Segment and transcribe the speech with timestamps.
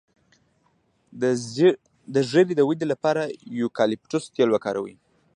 [2.13, 4.95] د ږیرې د ودې لپاره د یوکالیپټوس تېل وکاروئ